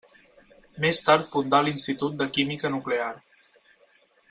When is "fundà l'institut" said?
1.33-2.17